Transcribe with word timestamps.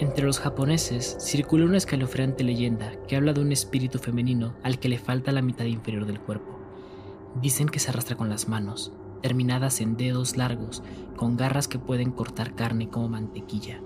Entre 0.00 0.24
los 0.24 0.38
japoneses 0.38 1.16
circula 1.18 1.64
una 1.64 1.76
escalofriante 1.76 2.44
leyenda 2.44 2.92
que 3.08 3.16
habla 3.16 3.32
de 3.32 3.40
un 3.40 3.50
espíritu 3.50 3.98
femenino 3.98 4.54
al 4.62 4.78
que 4.78 4.88
le 4.88 4.96
falta 4.96 5.32
la 5.32 5.42
mitad 5.42 5.64
inferior 5.64 6.06
del 6.06 6.20
cuerpo. 6.20 6.60
Dicen 7.42 7.68
que 7.68 7.80
se 7.80 7.90
arrastra 7.90 8.16
con 8.16 8.28
las 8.28 8.48
manos, 8.48 8.92
terminadas 9.22 9.80
en 9.80 9.96
dedos 9.96 10.36
largos, 10.36 10.84
con 11.16 11.36
garras 11.36 11.66
que 11.66 11.80
pueden 11.80 12.12
cortar 12.12 12.54
carne 12.54 12.88
como 12.88 13.08
mantequilla, 13.08 13.80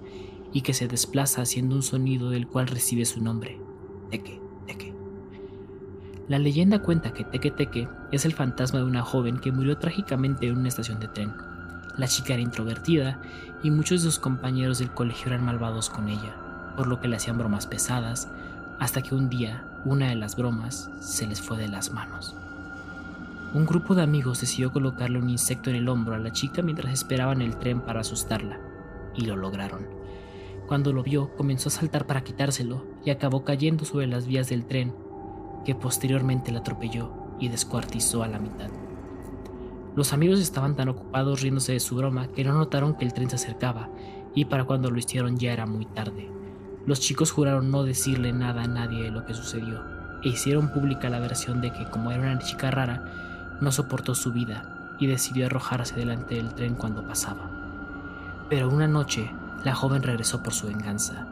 y 0.52 0.60
que 0.60 0.74
se 0.74 0.86
desplaza 0.86 1.40
haciendo 1.40 1.76
un 1.76 1.82
sonido 1.82 2.28
del 2.28 2.46
cual 2.46 2.66
recibe 2.66 3.06
su 3.06 3.22
nombre, 3.22 3.58
teque, 4.10 4.38
teque. 4.66 4.94
La 6.28 6.38
leyenda 6.38 6.82
cuenta 6.82 7.14
que 7.14 7.24
Teque 7.24 7.50
Teque 7.50 7.88
es 8.12 8.26
el 8.26 8.34
fantasma 8.34 8.80
de 8.80 8.84
una 8.84 9.02
joven 9.02 9.38
que 9.38 9.50
murió 9.50 9.78
trágicamente 9.78 10.46
en 10.46 10.58
una 10.58 10.68
estación 10.68 11.00
de 11.00 11.08
tren. 11.08 11.32
La 11.96 12.08
chica 12.08 12.32
era 12.32 12.42
introvertida 12.42 13.20
y 13.62 13.70
muchos 13.70 14.02
de 14.02 14.10
sus 14.10 14.18
compañeros 14.18 14.78
del 14.78 14.90
colegio 14.90 15.28
eran 15.28 15.44
malvados 15.44 15.90
con 15.90 16.08
ella, 16.08 16.34
por 16.76 16.86
lo 16.86 17.00
que 17.00 17.08
le 17.08 17.16
hacían 17.16 17.38
bromas 17.38 17.66
pesadas, 17.66 18.28
hasta 18.78 19.02
que 19.02 19.14
un 19.14 19.28
día 19.28 19.64
una 19.84 20.08
de 20.08 20.14
las 20.14 20.36
bromas 20.36 20.90
se 21.00 21.26
les 21.26 21.40
fue 21.40 21.58
de 21.58 21.68
las 21.68 21.92
manos. 21.92 22.34
Un 23.54 23.66
grupo 23.66 23.94
de 23.94 24.02
amigos 24.02 24.40
decidió 24.40 24.72
colocarle 24.72 25.18
un 25.18 25.28
insecto 25.28 25.68
en 25.68 25.76
el 25.76 25.88
hombro 25.88 26.14
a 26.14 26.18
la 26.18 26.32
chica 26.32 26.62
mientras 26.62 26.92
esperaban 26.92 27.42
el 27.42 27.56
tren 27.56 27.80
para 27.80 28.00
asustarla, 28.00 28.58
y 29.14 29.26
lo 29.26 29.36
lograron. 29.36 29.86
Cuando 30.66 30.92
lo 30.94 31.02
vio, 31.02 31.34
comenzó 31.36 31.68
a 31.68 31.72
saltar 31.72 32.06
para 32.06 32.24
quitárselo 32.24 32.86
y 33.04 33.10
acabó 33.10 33.44
cayendo 33.44 33.84
sobre 33.84 34.06
las 34.06 34.26
vías 34.26 34.48
del 34.48 34.64
tren, 34.64 34.94
que 35.66 35.74
posteriormente 35.74 36.50
la 36.50 36.60
atropelló 36.60 37.12
y 37.38 37.48
descuartizó 37.48 38.22
a 38.22 38.28
la 38.28 38.38
mitad. 38.38 38.70
Los 39.94 40.12
amigos 40.14 40.40
estaban 40.40 40.74
tan 40.74 40.88
ocupados 40.88 41.42
riéndose 41.42 41.72
de 41.72 41.80
su 41.80 41.96
broma 41.96 42.28
que 42.28 42.44
no 42.44 42.54
notaron 42.54 42.96
que 42.96 43.04
el 43.04 43.12
tren 43.12 43.28
se 43.28 43.36
acercaba, 43.36 43.90
y 44.34 44.46
para 44.46 44.64
cuando 44.64 44.90
lo 44.90 44.98
hicieron 44.98 45.36
ya 45.38 45.52
era 45.52 45.66
muy 45.66 45.84
tarde. 45.84 46.30
Los 46.86 47.00
chicos 47.00 47.30
juraron 47.30 47.70
no 47.70 47.84
decirle 47.84 48.32
nada 48.32 48.62
a 48.62 48.68
nadie 48.68 49.02
de 49.02 49.10
lo 49.10 49.26
que 49.26 49.34
sucedió, 49.34 49.82
e 50.22 50.30
hicieron 50.30 50.72
pública 50.72 51.10
la 51.10 51.20
versión 51.20 51.60
de 51.60 51.72
que 51.72 51.84
como 51.90 52.10
era 52.10 52.22
una 52.22 52.38
chica 52.38 52.70
rara, 52.70 53.58
no 53.60 53.70
soportó 53.70 54.14
su 54.14 54.32
vida 54.32 54.96
y 54.98 55.06
decidió 55.06 55.46
arrojarse 55.46 55.94
delante 55.94 56.36
del 56.36 56.54
tren 56.54 56.74
cuando 56.74 57.06
pasaba. 57.06 57.50
Pero 58.48 58.68
una 58.68 58.88
noche, 58.88 59.30
la 59.64 59.74
joven 59.74 60.02
regresó 60.02 60.42
por 60.42 60.54
su 60.54 60.66
venganza. 60.66 61.26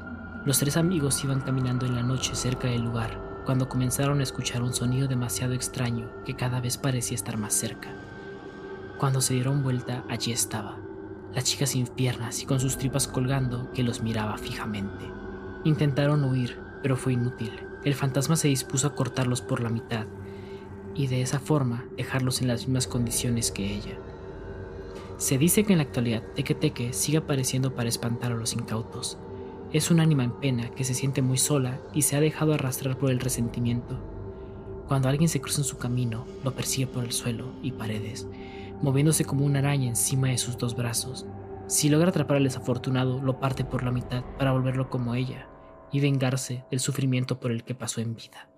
Los 0.45 0.59
tres 0.59 0.77
amigos 0.77 1.23
iban 1.25 1.41
caminando 1.41 1.87
en 1.87 1.95
la 1.95 2.03
noche 2.03 2.35
cerca 2.35 2.69
del 2.69 2.83
lugar 2.83 3.19
cuando 3.45 3.69
comenzaron 3.69 4.21
a 4.21 4.23
escuchar 4.23 4.63
un 4.63 4.73
sonido 4.73 5.09
demasiado 5.09 5.55
extraño 5.55 6.09
que 6.25 6.37
cada 6.37 6.61
vez 6.61 6.77
parecía 6.77 7.15
estar 7.15 7.37
más 7.37 7.55
cerca. 7.55 7.89
Cuando 9.01 9.23
se 9.23 9.33
dieron 9.33 9.63
vuelta, 9.63 10.05
allí 10.11 10.31
estaba, 10.31 10.77
la 11.35 11.41
chica 11.41 11.65
sin 11.65 11.87
piernas 11.87 12.43
y 12.43 12.45
con 12.45 12.61
sus 12.61 12.77
tripas 12.77 13.09
colgando 13.09 13.73
que 13.73 13.83
los 13.83 14.03
miraba 14.03 14.37
fijamente. 14.37 15.07
Intentaron 15.65 16.23
huir, 16.23 16.61
pero 16.83 16.99
fue 16.99 17.15
inútil. 17.15 17.51
El 17.83 17.95
fantasma 17.95 18.37
se 18.37 18.49
dispuso 18.49 18.87
a 18.87 18.95
cortarlos 18.95 19.41
por 19.41 19.63
la 19.63 19.71
mitad 19.71 20.05
y 20.95 21.07
de 21.07 21.23
esa 21.23 21.41
forma 21.41 21.87
dejarlos 21.97 22.43
en 22.43 22.49
las 22.49 22.67
mismas 22.67 22.87
condiciones 22.87 23.51
que 23.51 23.75
ella. 23.75 23.97
Se 25.17 25.39
dice 25.39 25.65
que 25.65 25.73
en 25.73 25.79
la 25.79 25.85
actualidad 25.85 26.23
Teque 26.35 26.55
Teque 26.55 26.93
sigue 26.93 27.17
apareciendo 27.17 27.75
para 27.75 27.89
espantar 27.89 28.33
a 28.33 28.37
los 28.37 28.53
incautos. 28.53 29.17
Es 29.73 29.91
un 29.91 30.01
ánima 30.01 30.25
en 30.25 30.33
pena 30.33 30.69
que 30.73 30.85
se 30.85 30.93
siente 30.93 31.23
muy 31.23 31.39
sola 31.39 31.81
y 31.95 32.03
se 32.03 32.17
ha 32.17 32.21
dejado 32.21 32.53
arrastrar 32.53 32.99
por 32.99 33.11
el 33.11 33.21
resentimiento. 33.21 34.20
Cuando 34.91 35.09
alguien 35.09 35.29
se 35.29 35.41
cruza 35.41 35.61
en 35.61 35.67
su 35.67 35.79
camino, 35.79 36.27
lo 36.43 36.53
persigue 36.53 36.89
por 36.89 37.05
el 37.05 37.13
suelo 37.13 37.53
y 37.63 37.71
paredes, 37.71 38.27
moviéndose 38.83 39.25
como 39.25 39.47
una 39.47 39.61
araña 39.61 39.87
encima 39.87 40.31
de 40.31 40.37
sus 40.37 40.59
dos 40.59 40.75
brazos. 40.75 41.27
Si 41.69 41.89
logra 41.89 42.09
atrapar 42.09 42.39
al 42.39 42.43
desafortunado, 42.43 43.23
lo 43.23 43.39
parte 43.39 43.65
por 43.65 43.85
la 43.85 43.93
mitad 43.93 44.25
para 44.37 44.51
volverlo 44.51 44.91
como 44.91 45.15
ella 45.15 45.47
y 45.93 46.01
vengarse 46.01 46.65
del 46.73 46.81
sufrimiento 46.81 47.39
por 47.39 47.53
el 47.53 47.63
que 47.63 47.77
pasó 47.77 48.01
en 48.01 48.17
vida. 48.17 48.49